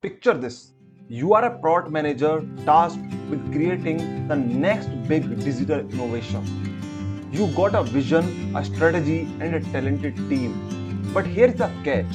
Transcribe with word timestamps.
Picture 0.00 0.34
this 0.34 0.74
you 1.08 1.34
are 1.34 1.44
a 1.44 1.58
product 1.58 1.90
manager 1.90 2.46
tasked 2.64 3.14
with 3.30 3.40
creating 3.52 4.28
the 4.28 4.36
next 4.36 4.86
big 5.08 5.24
digital 5.40 5.80
innovation. 5.80 6.44
You 7.32 7.48
got 7.56 7.74
a 7.74 7.82
vision, 7.82 8.54
a 8.54 8.64
strategy, 8.64 9.22
and 9.40 9.56
a 9.56 9.60
talented 9.72 10.14
team. 10.28 10.52
But 11.12 11.26
here's 11.26 11.56
the 11.56 11.68
catch 11.82 12.14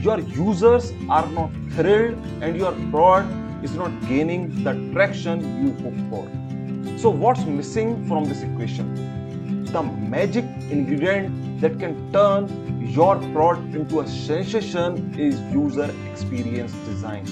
your 0.00 0.18
users 0.18 0.92
are 1.08 1.28
not 1.28 1.52
thrilled, 1.76 2.18
and 2.42 2.56
your 2.56 2.72
product 2.90 3.64
is 3.64 3.76
not 3.76 3.92
gaining 4.08 4.64
the 4.64 4.72
traction 4.92 5.46
you 5.62 5.72
hope 5.84 6.00
for. 6.10 6.98
So, 6.98 7.10
what's 7.10 7.44
missing 7.44 8.08
from 8.08 8.24
this 8.24 8.42
equation? 8.42 9.64
The 9.66 9.84
magic 9.84 10.46
ingredient 10.68 11.60
that 11.60 11.78
can 11.78 11.94
turn 12.12 12.48
your 12.90 13.16
product 13.32 13.72
into 13.72 14.00
a 14.00 14.08
sensation 14.08 15.14
is 15.16 15.40
user 15.52 15.94
experience 16.10 16.72
design. 16.86 17.24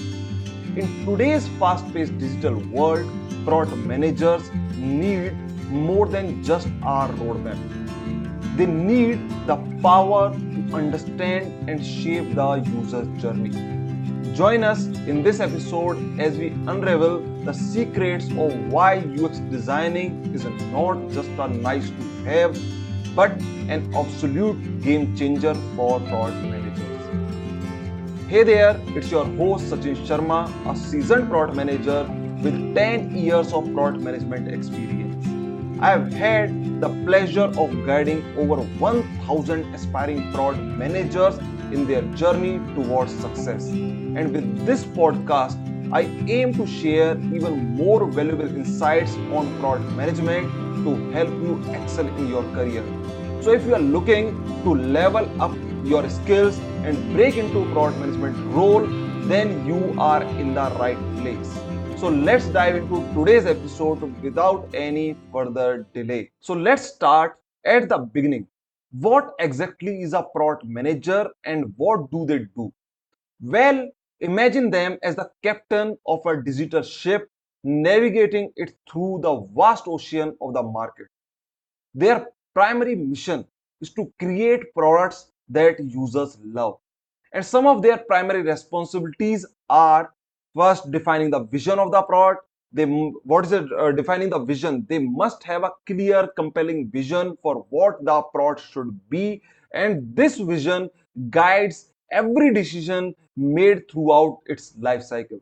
In 0.77 1.05
today's 1.05 1.49
fast 1.59 1.85
paced 1.93 2.17
digital 2.17 2.55
world, 2.71 3.11
product 3.43 3.75
managers 3.75 4.49
need 4.77 5.33
more 5.69 6.07
than 6.07 6.41
just 6.41 6.69
our 6.81 7.09
roadmap. 7.09 7.57
They 8.55 8.67
need 8.67 9.19
the 9.47 9.57
power 9.81 10.33
to 10.33 10.75
understand 10.75 11.69
and 11.69 11.85
shape 11.85 12.33
the 12.35 12.49
user's 12.77 13.21
journey. 13.21 13.51
Join 14.33 14.63
us 14.63 14.85
in 15.11 15.23
this 15.23 15.41
episode 15.41 15.97
as 16.21 16.37
we 16.37 16.47
unravel 16.67 17.19
the 17.43 17.53
secrets 17.53 18.27
of 18.37 18.53
why 18.71 18.99
UX 19.21 19.39
designing 19.51 20.33
is 20.33 20.45
not 20.71 21.09
just 21.11 21.29
a 21.31 21.49
nice 21.49 21.89
to 21.89 22.23
have 22.23 22.78
but 23.15 23.31
an 23.67 23.91
absolute 23.93 24.81
game 24.81 25.15
changer 25.15 25.53
for 25.75 25.99
product 26.01 26.37
managers. 26.43 28.27
Hey 28.27 28.43
there, 28.43 28.79
it's 28.89 29.09
your 29.09 29.25
host 29.25 29.65
Sachin 29.65 29.95
Sharma, 30.05 30.41
a 30.71 30.75
seasoned 30.75 31.29
product 31.29 31.55
manager 31.55 32.03
with 32.41 32.75
10 32.75 33.15
years 33.15 33.51
of 33.53 33.73
product 33.73 34.03
management 34.03 34.47
experience. 34.47 35.25
I 35.81 35.91
have 35.91 36.11
had 36.13 36.81
the 36.81 36.89
pleasure 37.05 37.51
of 37.63 37.85
guiding 37.85 38.23
over 38.37 38.61
1000 38.61 39.73
aspiring 39.73 40.31
product 40.33 40.61
managers 40.61 41.37
in 41.71 41.87
their 41.87 42.01
journey 42.13 42.59
towards 42.75 43.13
success. 43.13 43.67
And 43.69 44.31
with 44.33 44.65
this 44.65 44.83
podcast, 44.83 45.57
I 45.91 46.01
aim 46.27 46.53
to 46.53 46.67
share 46.67 47.17
even 47.33 47.75
more 47.75 48.05
valuable 48.05 48.47
insights 48.47 49.15
on 49.31 49.55
product 49.59 49.91
management 49.93 50.51
to 50.83 50.95
help 51.11 51.29
you 51.29 51.61
excel 51.73 52.07
in 52.07 52.27
your 52.27 52.43
career. 52.53 52.83
So, 53.41 53.51
if 53.53 53.65
you 53.65 53.73
are 53.75 53.81
looking 53.81 54.31
to 54.63 54.75
level 54.75 55.29
up 55.41 55.55
your 55.83 56.07
skills 56.09 56.59
and 56.83 57.13
break 57.13 57.37
into 57.37 57.65
product 57.73 57.99
management 57.99 58.37
role, 58.53 58.85
then 59.27 59.65
you 59.65 59.95
are 59.99 60.23
in 60.23 60.53
the 60.53 60.69
right 60.79 60.97
place. 61.17 61.59
So 61.99 62.07
let's 62.07 62.45
dive 62.47 62.77
into 62.77 63.05
today's 63.13 63.45
episode 63.45 64.01
without 64.23 64.69
any 64.73 65.17
further 65.33 65.85
delay. 65.93 66.31
So 66.39 66.53
let's 66.53 66.83
start 66.83 67.37
at 67.65 67.89
the 67.89 67.97
beginning. 67.97 68.47
What 68.91 69.33
exactly 69.37 70.01
is 70.01 70.13
a 70.13 70.23
product 70.23 70.63
manager 70.65 71.29
and 71.43 71.73
what 71.75 72.09
do 72.09 72.25
they 72.25 72.39
do? 72.55 72.71
Well, 73.41 73.89
imagine 74.19 74.69
them 74.69 74.97
as 75.03 75.15
the 75.15 75.29
captain 75.43 75.97
of 76.05 76.25
a 76.25 76.41
digital 76.41 76.81
ship 76.81 77.29
navigating 77.63 78.51
it 78.55 78.73
through 78.89 79.19
the 79.21 79.35
vast 79.55 79.85
ocean 79.87 80.35
of 80.41 80.53
the 80.53 80.63
market. 80.63 81.07
Their 81.93 82.27
primary 82.53 82.95
mission 82.95 83.45
is 83.81 83.93
to 83.93 84.11
create 84.19 84.73
products 84.73 85.31
that 85.49 85.79
users 85.79 86.37
love. 86.43 86.77
And 87.33 87.45
some 87.45 87.67
of 87.67 87.81
their 87.81 87.97
primary 87.97 88.41
responsibilities 88.41 89.45
are 89.69 90.13
first 90.55 90.91
defining 90.91 91.29
the 91.29 91.41
vision 91.43 91.79
of 91.79 91.91
the 91.91 92.01
product. 92.01 92.45
They 92.71 92.85
what 92.85 93.45
is 93.45 93.51
it 93.51 93.71
uh, 93.71 93.91
defining 93.91 94.29
the 94.29 94.39
vision? 94.39 94.85
They 94.87 94.99
must 94.99 95.43
have 95.43 95.63
a 95.63 95.71
clear, 95.87 96.27
compelling 96.35 96.89
vision 96.89 97.35
for 97.41 97.65
what 97.69 98.03
the 98.03 98.21
product 98.21 98.61
should 98.71 98.99
be, 99.09 99.41
and 99.73 100.15
this 100.15 100.37
vision 100.37 100.89
guides 101.29 101.91
every 102.11 102.53
decision 102.53 103.15
made 103.39 103.89
throughout 103.89 104.39
its 104.47 104.73
life 104.77 105.01
cycle. 105.01 105.39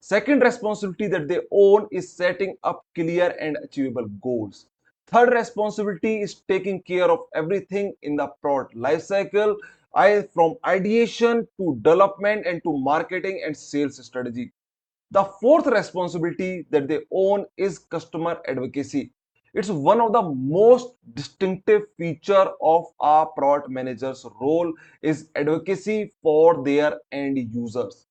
Second 0.00 0.42
responsibility 0.42 1.08
that 1.08 1.28
they 1.28 1.40
own 1.50 1.88
is 1.90 2.12
setting 2.12 2.56
up 2.64 2.84
clear 2.94 3.36
and 3.40 3.56
achievable 3.62 4.08
goals. 4.22 4.66
Third 5.08 5.32
responsibility 5.32 6.22
is 6.22 6.42
taking 6.48 6.82
care 6.82 7.10
of 7.10 7.20
everything 7.34 7.94
in 8.02 8.16
the 8.16 8.28
product 8.40 8.76
lifecycle, 8.76 9.56
I, 9.94 10.22
from 10.32 10.56
ideation 10.66 11.46
to 11.58 11.76
development 11.82 12.46
and 12.46 12.62
to 12.62 12.78
marketing 12.78 13.42
and 13.44 13.56
sales 13.56 14.04
strategy. 14.04 14.52
The 15.10 15.24
fourth 15.24 15.66
responsibility 15.66 16.66
that 16.70 16.88
they 16.88 17.00
own 17.12 17.44
is 17.56 17.78
customer 17.78 18.40
advocacy. 18.48 19.12
It's 19.54 19.68
one 19.68 20.00
of 20.00 20.14
the 20.14 20.22
most 20.22 20.94
distinctive 21.12 21.82
feature 21.98 22.48
of 22.62 22.86
a 23.02 23.26
product 23.36 23.68
manager's 23.68 24.24
role 24.40 24.72
is 25.02 25.28
advocacy 25.36 26.14
for 26.22 26.64
their 26.64 26.98
end 27.12 27.36
users. 27.36 28.06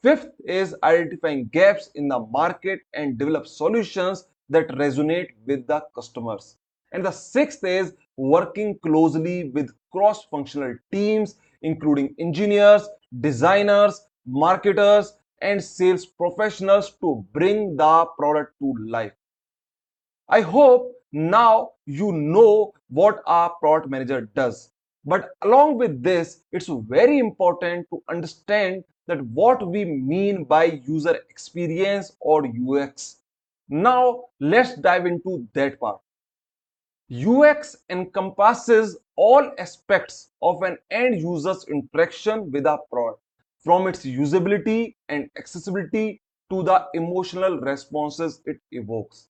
Fifth 0.00 0.28
is 0.44 0.76
identifying 0.84 1.46
gaps 1.46 1.90
in 1.96 2.06
the 2.06 2.20
market 2.20 2.80
and 2.94 3.18
develop 3.18 3.48
solutions 3.48 4.28
that 4.48 4.68
resonate 4.68 5.30
with 5.44 5.66
the 5.66 5.82
customers. 5.92 6.56
And 6.92 7.04
the 7.04 7.10
sixth 7.10 7.64
is 7.64 7.92
working 8.16 8.78
closely 8.78 9.50
with 9.50 9.74
cross 9.90 10.24
functional 10.26 10.76
teams, 10.92 11.34
including 11.62 12.14
engineers, 12.20 12.88
designers, 13.20 14.06
marketers, 14.24 15.14
and 15.42 15.62
sales 15.62 16.06
professionals 16.06 16.92
to 17.00 17.26
bring 17.32 17.76
the 17.76 18.06
product 18.16 18.54
to 18.60 18.72
life. 18.86 19.12
I 20.28 20.40
hope 20.40 20.92
now 21.12 21.70
you 21.86 22.12
know 22.12 22.72
what 22.88 23.22
a 23.26 23.50
product 23.60 23.88
manager 23.88 24.22
does. 24.34 24.70
But 25.04 25.30
along 25.42 25.78
with 25.78 26.02
this, 26.02 26.42
it's 26.52 26.68
very 26.68 27.18
important 27.18 27.86
to 27.90 28.02
understand 28.08 28.84
that 29.06 29.24
what 29.26 29.66
we 29.66 29.84
mean 29.84 30.44
by 30.44 30.64
user 30.64 31.18
experience 31.30 32.12
or 32.20 32.44
UX 32.46 33.18
now 33.68 34.26
let's 34.38 34.76
dive 34.76 35.06
into 35.06 35.48
that 35.54 35.80
part. 35.80 36.00
UX 37.10 37.76
encompasses 37.90 38.96
all 39.16 39.50
aspects 39.58 40.30
of 40.40 40.62
an 40.62 40.78
end 40.90 41.20
user's 41.20 41.64
interaction 41.68 42.50
with 42.52 42.66
a 42.66 42.78
product, 42.90 43.20
from 43.58 43.88
its 43.88 44.04
usability 44.04 44.94
and 45.08 45.28
accessibility 45.36 46.20
to 46.50 46.62
the 46.62 46.86
emotional 46.94 47.58
responses 47.58 48.40
it 48.44 48.58
evokes. 48.70 49.28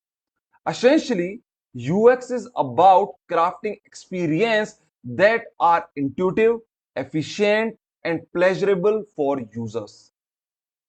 Essentially, 0.68 1.40
UX 1.76 2.30
is 2.30 2.48
about 2.56 3.14
crafting 3.30 3.78
experience 3.84 4.80
that 5.04 5.44
are 5.60 5.88
intuitive, 5.94 6.56
efficient, 6.96 7.76
and 8.04 8.20
pleasurable 8.32 9.04
for 9.14 9.40
users. 9.54 10.12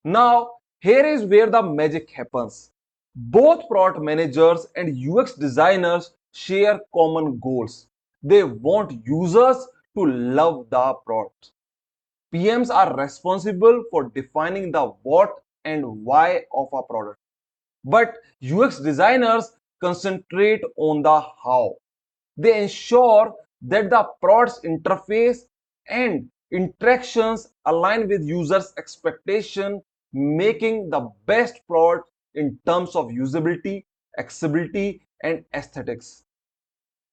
Now, 0.04 0.50
here 0.80 1.04
is 1.04 1.24
where 1.24 1.48
the 1.48 1.62
magic 1.62 2.10
happens. 2.10 2.70
Both 3.14 3.68
product 3.68 4.02
managers 4.02 4.66
and 4.76 4.96
UX 4.96 5.34
designers 5.34 6.12
share 6.32 6.80
common 6.94 7.38
goals. 7.38 7.86
They 8.22 8.42
want 8.44 9.06
users 9.06 9.66
to 9.96 10.06
love 10.06 10.70
the 10.70 10.94
product. 11.04 11.52
PMs 12.34 12.70
are 12.70 12.96
responsible 12.96 13.84
for 13.90 14.10
defining 14.14 14.72
the 14.72 14.86
what 15.02 15.30
and 15.64 16.04
why 16.04 16.42
of 16.52 16.68
a 16.72 16.82
product. 16.82 17.18
But 17.84 18.14
UX 18.42 18.78
designers 18.78 19.52
concentrate 19.80 20.62
on 20.76 21.02
the 21.02 21.20
how. 21.20 21.74
They 22.36 22.62
ensure 22.62 23.34
that 23.62 23.90
the 23.90 24.06
product's 24.20 24.60
interface 24.60 25.38
and 25.88 26.30
interactions 26.50 27.50
align 27.64 28.08
with 28.08 28.22
users' 28.22 28.72
expectation, 28.78 29.82
making 30.12 30.90
the 30.90 31.10
best 31.26 31.60
product 31.66 32.08
in 32.34 32.58
terms 32.66 32.94
of 32.94 33.06
usability, 33.08 33.84
accessibility, 34.18 35.02
and 35.22 35.44
aesthetics. 35.54 36.24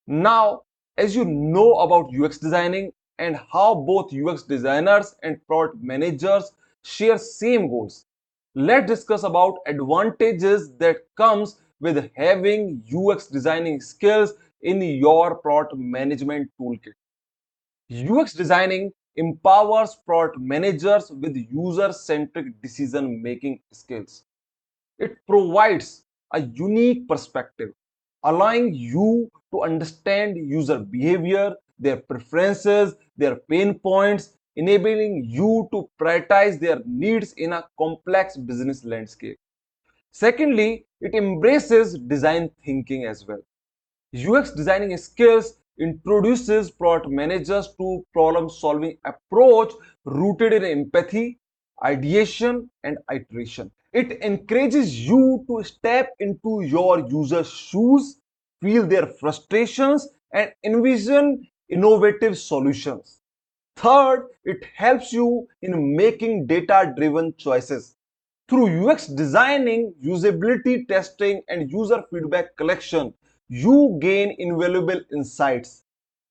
Now, 0.08 0.62
as 0.98 1.16
you 1.16 1.26
know 1.26 1.80
about 1.80 2.14
UX 2.14 2.38
designing 2.38 2.94
and 3.18 3.40
how 3.52 3.76
both 3.76 4.14
UX 4.14 4.44
designers 4.44 5.16
and 5.24 5.46
product 5.48 5.78
managers 5.82 6.52
share 6.84 7.18
same 7.18 7.68
goals, 7.68 8.06
let's 8.54 8.88
discuss 8.88 9.24
about 9.24 9.58
advantages 9.66 10.72
that 10.78 10.98
comes 11.16 11.62
with 11.86 12.10
having 12.16 12.82
UX 13.00 13.28
designing 13.28 13.80
skills 13.80 14.34
in 14.62 14.82
your 14.82 15.36
product 15.36 15.78
management 15.78 16.50
toolkit. 16.60 16.98
UX 17.92 18.34
designing 18.34 18.92
empowers 19.16 19.92
product 20.06 20.40
managers 20.40 21.12
with 21.12 21.36
user-centric 21.52 22.48
decision-making 22.62 23.60
skills. 23.72 24.24
It 24.98 25.18
provides 25.28 26.04
a 26.34 26.42
unique 26.42 27.08
perspective, 27.08 27.72
allowing 28.24 28.74
you 28.74 29.30
to 29.52 29.62
understand 29.62 30.36
user 30.38 30.80
behavior, 30.80 31.54
their 31.78 31.98
preferences, 31.98 32.96
their 33.16 33.36
pain 33.36 33.78
points, 33.78 34.32
enabling 34.56 35.26
you 35.26 35.70
to 35.72 35.88
prioritize 36.02 36.60
their 36.60 36.82
needs 36.86 37.34
in 37.34 37.54
a 37.54 37.64
complex 37.78 38.38
business 38.38 38.84
landscape. 38.84 39.38
Secondly, 40.18 40.86
it 41.02 41.14
embraces 41.14 42.00
design 42.00 42.50
thinking 42.64 43.04
as 43.06 43.26
well. 43.28 43.42
UX 44.16 44.52
designing 44.52 44.96
skills 44.96 45.58
introduces 45.78 46.72
product 46.72 47.10
managers 47.10 47.76
to 47.76 48.02
problem 48.14 48.50
solving 48.50 48.98
approach 49.04 49.74
rooted 50.06 50.54
in 50.54 50.64
empathy, 50.64 51.38
ideation 51.84 52.70
and 52.86 52.98
iteration. 53.12 53.70
It 53.92 54.14
encourages 54.22 55.06
you 55.06 55.44
to 55.50 55.62
step 55.66 56.12
into 56.22 56.62
your 56.62 57.06
user's 57.10 57.52
shoes, 57.52 58.22
feel 58.62 58.88
their 58.88 59.08
frustrations 59.08 60.08
and 60.34 60.50
envision 60.64 61.46
innovative 61.68 62.38
solutions. 62.38 63.20
Third, 63.76 64.30
it 64.46 64.64
helps 64.76 65.12
you 65.12 65.50
in 65.62 65.94
making 65.94 66.46
data-driven 66.48 67.34
choices. 67.38 67.95
Through 68.48 68.88
UX 68.88 69.08
designing, 69.08 69.94
usability 70.04 70.88
testing, 70.88 71.42
and 71.50 71.72
user 71.72 72.04
feedback 72.12 72.56
collection, 72.58 73.14
you 73.48 73.98
gain 74.00 74.36
invaluable 74.38 75.02
insights. 75.12 75.84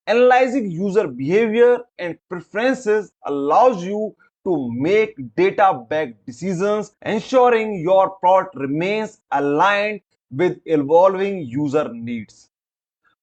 Analyzing 0.07 0.71
user 0.71 1.09
behavior 1.09 1.81
and 1.99 2.17
preferences 2.29 3.13
allows 3.27 3.83
you 3.83 4.15
to 4.45 4.71
make 4.73 5.17
data-backed 5.35 6.25
decisions, 6.27 6.95
ensuring 7.03 7.81
your 7.81 8.11
product 8.21 8.55
remains 8.57 9.21
aligned 9.33 10.01
with 10.31 10.59
evolving 10.67 11.47
user 11.47 11.89
needs. 11.93 12.51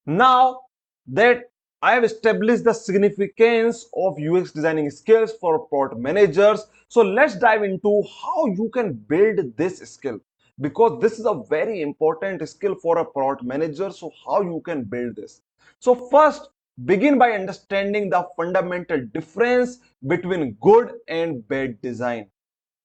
Now 0.05 0.61
that 1.07 1.50
I 1.83 1.93
have 1.93 2.03
established 2.03 2.63
the 2.63 2.73
significance 2.73 3.87
of 3.95 4.19
UX 4.19 4.51
designing 4.51 4.91
skills 4.91 5.33
for 5.33 5.57
product 5.65 5.99
managers. 5.99 6.67
So 6.89 7.01
let's 7.01 7.35
dive 7.35 7.63
into 7.63 8.03
how 8.21 8.45
you 8.45 8.69
can 8.71 8.93
build 8.93 9.57
this 9.57 9.79
skill 9.79 10.19
because 10.59 11.01
this 11.01 11.17
is 11.17 11.25
a 11.25 11.41
very 11.49 11.81
important 11.81 12.47
skill 12.47 12.75
for 12.75 12.99
a 12.99 13.05
product 13.05 13.43
manager. 13.43 13.89
So 13.89 14.11
how 14.23 14.43
you 14.43 14.61
can 14.63 14.83
build 14.83 15.15
this? 15.15 15.41
So 15.79 15.95
first, 15.95 16.49
begin 16.85 17.17
by 17.17 17.31
understanding 17.31 18.11
the 18.11 18.27
fundamental 18.37 19.03
difference 19.07 19.79
between 20.05 20.57
good 20.61 20.93
and 21.07 21.47
bad 21.47 21.81
design. 21.81 22.27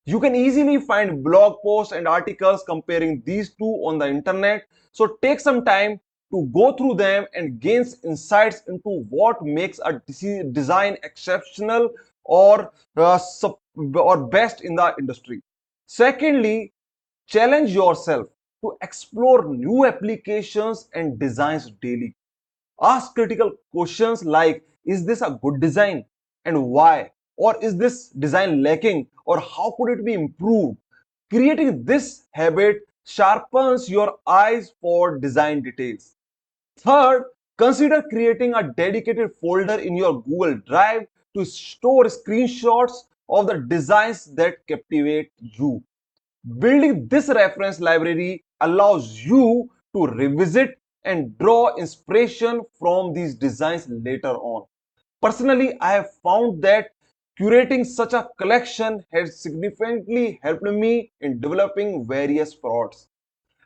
You 0.06 0.20
can 0.20 0.34
easily 0.34 0.80
find 0.80 1.22
blog 1.22 1.58
posts 1.62 1.92
and 1.92 2.08
articles 2.08 2.62
comparing 2.66 3.22
these 3.26 3.54
two 3.56 3.74
on 3.84 3.98
the 3.98 4.08
internet. 4.08 4.62
So 4.92 5.18
take 5.20 5.40
some 5.40 5.66
time 5.66 6.00
to 6.32 6.46
go 6.52 6.72
through 6.72 6.94
them 6.94 7.26
and 7.34 7.60
gains 7.60 7.96
insights 8.04 8.62
into 8.68 9.04
what 9.08 9.42
makes 9.42 9.80
a 9.84 10.00
design 10.52 10.96
exceptional 11.02 11.90
or 12.24 12.72
uh, 12.96 13.18
or 13.94 14.26
best 14.26 14.62
in 14.62 14.74
the 14.74 14.94
industry. 14.98 15.42
Secondly, 15.86 16.72
challenge 17.26 17.70
yourself 17.70 18.26
to 18.62 18.76
explore 18.82 19.54
new 19.54 19.84
applications 19.86 20.88
and 20.94 21.18
designs 21.18 21.70
daily. 21.82 22.14
Ask 22.80 23.14
critical 23.14 23.52
questions 23.72 24.24
like 24.24 24.62
is 24.84 25.06
this 25.06 25.22
a 25.22 25.38
good 25.42 25.60
design 25.60 26.04
and 26.44 26.64
why 26.64 27.10
or 27.36 27.56
is 27.62 27.76
this 27.76 28.08
design 28.08 28.62
lacking 28.62 29.06
or 29.24 29.40
how 29.40 29.74
could 29.76 29.98
it 29.98 30.04
be 30.04 30.14
improved? 30.14 30.78
Creating 31.30 31.84
this 31.84 32.24
habit 32.32 32.82
sharpens 33.06 33.88
your 33.88 34.18
eyes 34.26 34.74
for 34.80 35.18
design 35.18 35.62
details. 35.62 36.16
Third, 36.78 37.24
consider 37.56 38.02
creating 38.02 38.54
a 38.54 38.72
dedicated 38.74 39.30
folder 39.40 39.78
in 39.78 39.96
your 39.96 40.22
Google 40.22 40.58
Drive 40.66 41.06
to 41.34 41.44
store 41.44 42.04
screenshots 42.04 43.04
of 43.28 43.46
the 43.46 43.58
designs 43.58 44.26
that 44.34 44.66
captivate 44.66 45.30
you. 45.38 45.82
Building 46.58 47.08
this 47.08 47.28
reference 47.28 47.80
library 47.80 48.44
allows 48.60 49.24
you 49.24 49.70
to 49.94 50.06
revisit 50.06 50.78
and 51.04 51.36
draw 51.38 51.76
inspiration 51.76 52.62
from 52.78 53.12
these 53.12 53.34
designs 53.34 53.86
later 53.88 54.34
on. 54.34 54.66
Personally, 55.22 55.76
I 55.80 55.92
have 55.92 56.10
found 56.22 56.62
that 56.62 56.90
curating 57.38 57.84
such 57.84 58.14
a 58.14 58.28
collection 58.38 59.04
has 59.12 59.40
significantly 59.40 60.40
helped 60.42 60.62
me 60.62 61.12
in 61.20 61.38
developing 61.38 62.06
various 62.06 62.54
products. 62.54 63.08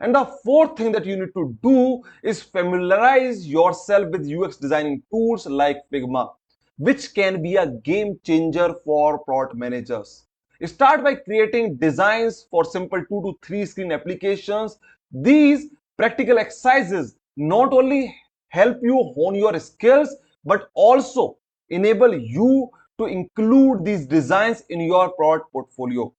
And 0.01 0.15
the 0.15 0.25
fourth 0.45 0.77
thing 0.77 0.93
that 0.93 1.05
you 1.05 1.17
need 1.17 1.35
to 1.35 1.57
do 1.63 2.03
is 2.23 2.43
familiarize 2.43 3.47
yourself 3.47 4.09
with 4.11 4.29
UX 4.29 4.57
designing 4.57 5.03
tools 5.11 5.47
like 5.47 5.77
Figma, 5.93 6.33
which 6.79 7.15
can 7.15 7.43
be 7.43 7.57
a 7.57 7.67
game 7.85 8.19
changer 8.25 8.75
for 8.85 9.19
product 9.19 9.55
managers. 9.55 10.25
Start 10.65 11.05
by 11.05 11.15
creating 11.15 11.77
designs 11.77 12.47
for 12.51 12.65
simple 12.65 12.99
two 13.09 13.23
to 13.23 13.39
three 13.43 13.65
screen 13.67 13.93
applications. 13.93 14.79
These 15.13 15.67
practical 15.97 16.39
exercises 16.39 17.17
not 17.37 17.73
only 17.73 18.15
help 18.49 18.79
you 18.83 19.13
hone 19.15 19.37
your 19.37 19.59
skills, 19.61 20.15
but 20.45 20.71
also 20.75 21.37
enable 21.69 22.15
you 22.15 22.71
to 23.01 23.07
include 23.07 23.85
these 23.85 24.07
designs 24.07 24.63
in 24.69 24.81
your 24.81 25.11
product 25.13 25.51
portfolio. 25.53 26.13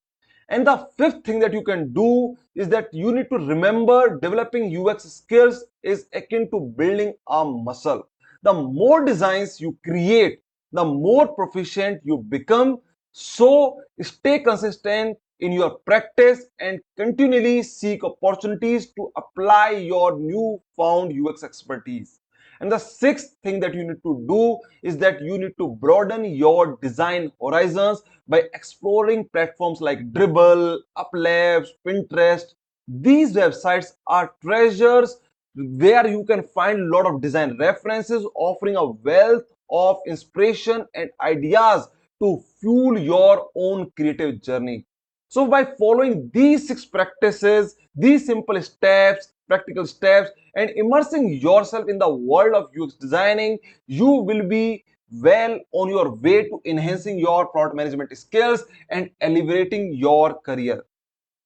And 0.50 0.66
the 0.68 0.88
fifth 0.98 1.24
thing 1.24 1.40
that 1.40 1.54
you 1.54 1.64
can 1.64 1.94
do 1.94 2.36
is 2.56 2.68
that 2.70 2.94
you 2.94 3.14
need 3.14 3.30
to 3.30 3.38
remember 3.38 4.20
developing 4.20 4.76
UX 4.76 5.04
skills 5.04 5.64
is 5.84 6.08
akin 6.12 6.50
to 6.52 6.60
building 6.60 7.14
a 7.30 7.46
muscle. 7.46 8.08
The 8.44 8.52
more 8.54 9.06
designs 9.06 9.62
you 9.62 9.78
create, 9.86 10.40
the 10.72 10.84
more 10.84 11.28
proficient 11.28 12.02
you 12.04 12.18
become. 12.18 12.80
So 13.12 13.80
stay 14.02 14.40
consistent 14.40 15.18
in 15.40 15.52
your 15.52 15.78
practice 15.86 16.46
and 16.60 16.80
continually 16.98 17.62
seek 17.64 18.04
opportunities 18.04 18.92
to 18.94 19.12
apply 19.16 19.72
your 19.72 20.18
newfound 20.18 21.14
UX 21.14 21.44
expertise. 21.44 22.21
And 22.62 22.72
the 22.72 22.78
sixth 22.78 23.38
thing 23.44 23.60
that 23.62 23.74
you 23.74 23.84
need 23.84 24.04
to 24.04 24.24
do 24.30 24.60
is 24.84 24.96
that 25.00 25.20
you 25.20 25.40
need 25.40 25.58
to 25.58 25.70
broaden 25.82 26.26
your 26.26 26.78
design 26.80 27.32
horizons 27.42 28.04
by 28.28 28.44
exploring 28.54 29.28
platforms 29.34 29.82
like 29.82 30.12
Dribbble, 30.14 30.78
Uplabs, 30.96 31.70
Pinterest. 31.86 32.44
These 32.88 33.34
websites 33.34 33.94
are 34.06 34.36
treasures 34.44 35.18
where 35.56 36.08
you 36.08 36.24
can 36.24 36.44
find 36.44 36.80
a 36.80 36.96
lot 36.96 37.08
of 37.08 37.20
design 37.20 37.58
references 37.58 38.28
offering 38.36 38.76
a 38.76 38.86
wealth 38.86 39.44
of 39.72 39.98
inspiration 40.06 40.86
and 40.94 41.10
ideas 41.20 41.88
to 42.22 42.44
fuel 42.60 43.00
your 43.00 43.48
own 43.56 43.92
creative 43.98 44.40
journey. 44.40 44.86
So 45.30 45.48
by 45.48 45.66
following 45.66 46.30
these 46.32 46.68
six 46.68 46.86
practices, 46.86 47.76
these 47.96 48.26
simple 48.28 48.62
steps, 48.62 49.34
practical 49.52 49.86
steps 49.86 50.30
and 50.56 50.70
immersing 50.82 51.34
yourself 51.34 51.90
in 51.90 51.98
the 51.98 52.10
world 52.10 52.56
of 52.60 52.70
UX 52.82 52.94
designing, 52.96 53.58
you 53.88 54.12
will 54.30 54.44
be 54.48 54.84
well 55.24 55.60
on 55.74 55.90
your 55.90 56.10
way 56.28 56.44
to 56.50 56.62
enhancing 56.66 57.20
your 57.20 57.48
product 57.48 57.76
management 57.76 58.18
skills 58.18 58.64
and 58.90 59.10
elevating 59.20 59.94
your 59.94 60.40
career. 60.46 60.86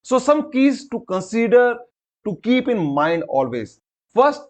So 0.02 0.20
some 0.20 0.52
keys 0.52 0.88
to 0.90 1.00
consider 1.08 1.78
to 2.26 2.36
keep 2.44 2.68
in 2.68 2.78
mind 3.00 3.24
always. 3.24 3.80
First, 4.14 4.42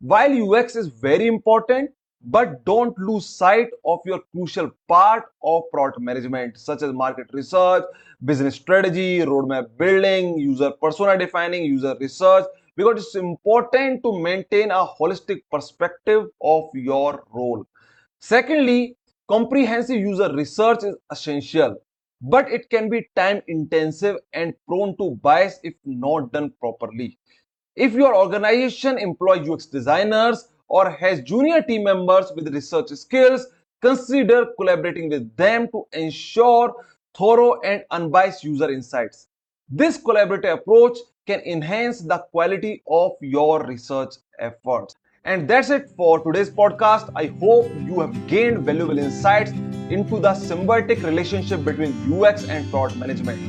while 0.00 0.32
UX 0.54 0.76
is 0.76 0.88
very 0.88 1.26
important, 1.26 1.90
but 2.26 2.64
don't 2.64 2.98
lose 2.98 3.26
sight 3.26 3.68
of 3.84 4.00
your 4.06 4.20
crucial 4.32 4.70
part 4.88 5.24
of 5.42 5.62
product 5.70 6.00
management 6.00 6.58
such 6.58 6.82
as 6.82 6.90
market 6.92 7.26
research, 7.32 7.84
business 8.24 8.54
strategy, 8.54 9.18
roadmap 9.18 9.66
building, 9.76 10.38
user 10.38 10.70
persona 10.80 11.18
defining, 11.18 11.64
user 11.64 11.94
research 12.00 12.46
because 12.76 13.04
it's 13.04 13.14
important 13.14 14.02
to 14.02 14.18
maintain 14.18 14.70
a 14.70 14.86
holistic 14.86 15.42
perspective 15.50 16.26
of 16.42 16.64
your 16.74 17.24
role. 17.32 17.64
Secondly, 18.20 18.96
comprehensive 19.28 19.96
user 19.96 20.32
research 20.32 20.82
is 20.82 20.96
essential, 21.10 21.76
but 22.20 22.50
it 22.50 22.70
can 22.70 22.88
be 22.88 23.08
time 23.16 23.42
intensive 23.48 24.16
and 24.32 24.54
prone 24.66 24.96
to 24.96 25.16
bias 25.22 25.58
if 25.62 25.74
not 25.84 26.32
done 26.32 26.52
properly. 26.60 27.18
If 27.76 27.92
your 27.92 28.16
organization 28.16 28.98
employs 28.98 29.48
UX 29.48 29.66
designers 29.66 30.48
or 30.68 30.90
has 30.90 31.20
junior 31.22 31.62
team 31.62 31.84
members 31.84 32.32
with 32.34 32.52
research 32.54 32.88
skills, 32.90 33.46
consider 33.82 34.46
collaborating 34.56 35.10
with 35.10 35.36
them 35.36 35.68
to 35.72 35.84
ensure 35.92 36.74
thorough 37.16 37.60
and 37.62 37.84
unbiased 37.90 38.42
user 38.42 38.70
insights. 38.70 39.28
This 39.70 39.96
collaborative 39.96 40.52
approach 40.52 40.98
can 41.26 41.40
enhance 41.40 42.02
the 42.02 42.18
quality 42.32 42.82
of 42.86 43.12
your 43.22 43.64
research 43.64 44.16
efforts. 44.38 44.94
And 45.24 45.48
that's 45.48 45.70
it 45.70 45.88
for 45.96 46.22
today's 46.22 46.50
podcast. 46.50 47.10
I 47.16 47.26
hope 47.40 47.72
you 47.80 47.98
have 48.00 48.26
gained 48.26 48.58
valuable 48.58 48.98
insights 48.98 49.52
into 49.88 50.20
the 50.20 50.32
symbiotic 50.34 51.02
relationship 51.02 51.64
between 51.64 51.94
UX 52.12 52.46
and 52.46 52.70
product 52.70 52.98
management. 52.98 53.40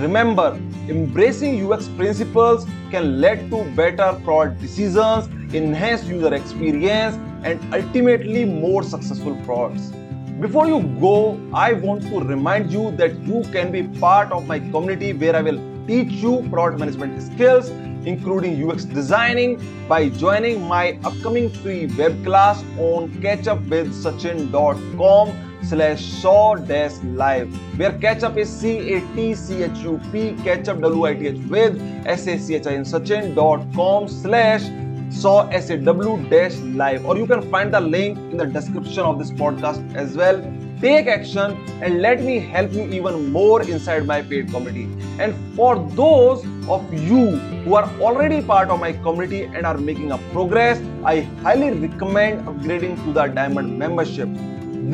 Remember, 0.00 0.60
embracing 0.88 1.64
UX 1.64 1.86
principles 1.90 2.66
can 2.90 3.20
lead 3.20 3.48
to 3.50 3.62
better 3.76 4.20
product 4.24 4.60
decisions, 4.60 5.28
enhanced 5.54 6.06
user 6.06 6.34
experience, 6.34 7.14
and 7.44 7.60
ultimately 7.72 8.44
more 8.44 8.82
successful 8.82 9.40
products. 9.44 9.92
Before 10.40 10.66
you 10.66 10.82
go, 10.98 11.38
I 11.52 11.74
want 11.74 12.02
to 12.04 12.18
remind 12.18 12.72
you 12.72 12.92
that 12.92 13.14
you 13.26 13.42
can 13.52 13.70
be 13.70 13.82
part 14.00 14.32
of 14.32 14.46
my 14.46 14.58
community 14.58 15.12
where 15.12 15.36
I 15.36 15.42
will 15.42 15.60
teach 15.86 16.12
you 16.12 16.48
product 16.50 16.80
management 16.80 17.22
skills, 17.22 17.68
including 18.06 18.66
UX 18.66 18.86
designing, 18.86 19.60
by 19.86 20.08
joining 20.08 20.66
my 20.66 20.98
upcoming 21.04 21.50
free 21.50 21.88
web 21.98 22.24
class 22.24 22.64
on 22.78 23.10
catchupwithsachin.com 23.20 25.32
slash 25.62 26.02
saw 26.02 26.54
dash 26.54 26.96
live 27.02 27.54
where 27.78 27.92
catchup 27.92 28.38
is 28.38 28.48
c-a-t-c-h-u-p 28.48 30.32
catchup 30.42 30.80
w-i-t-h 30.80 31.36
with 31.50 31.78
s-a-c-h-i-n 32.06 32.82
sachin.com 32.82 34.08
slash 34.08 34.62
saw 35.10 35.48
saw 35.50 36.30
dash 36.30 36.56
live 36.82 37.04
or 37.04 37.16
you 37.16 37.26
can 37.26 37.42
find 37.50 37.74
the 37.74 37.80
link 37.80 38.18
in 38.30 38.36
the 38.36 38.46
description 38.46 39.00
of 39.00 39.18
this 39.18 39.30
podcast 39.30 39.94
as 39.94 40.16
well. 40.16 40.40
Take 40.80 41.08
action 41.08 41.58
and 41.82 42.00
let 42.00 42.22
me 42.22 42.38
help 42.38 42.72
you 42.72 42.84
even 42.88 43.30
more 43.30 43.62
inside 43.62 44.06
my 44.06 44.22
paid 44.22 44.50
community 44.50 44.88
and 45.18 45.34
for 45.54 45.78
those 45.90 46.44
of 46.68 46.94
you 46.94 47.36
who 47.64 47.74
are 47.74 47.84
already 48.00 48.40
part 48.40 48.70
of 48.70 48.80
my 48.80 48.92
community 48.92 49.42
and 49.42 49.66
are 49.66 49.76
making 49.76 50.12
a 50.12 50.18
progress 50.32 50.80
i 51.04 51.20
highly 51.42 51.70
recommend 51.72 52.46
upgrading 52.46 52.96
to 53.04 53.12
the 53.12 53.26
diamond 53.26 53.78
membership. 53.78 54.28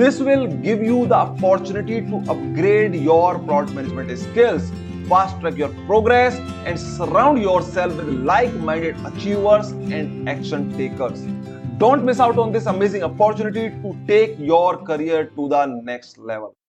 This 0.00 0.18
will 0.18 0.48
give 0.48 0.82
you 0.82 1.06
the 1.06 1.14
opportunity 1.14 2.00
to 2.00 2.16
upgrade 2.28 2.94
your 2.94 3.38
product 3.38 3.72
management 3.72 4.18
skills, 4.18 4.70
fast 5.08 5.40
track 5.40 5.56
your 5.56 5.68
progress, 5.86 6.36
and 6.64 6.78
surround 6.78 7.40
yourself 7.40 7.94
with 7.96 8.08
like 8.08 8.52
minded 8.54 8.96
achievers 9.06 9.70
and 9.70 10.28
action 10.28 10.76
takers. 10.76 11.20
Don't 11.78 12.04
miss 12.04 12.20
out 12.20 12.38
on 12.38 12.52
this 12.52 12.66
amazing 12.66 13.02
opportunity 13.02 13.70
to 13.70 13.96
take 14.08 14.38
your 14.38 14.78
career 14.78 15.26
to 15.36 15.48
the 15.48 15.66
next 15.66 16.18
level. 16.18 16.56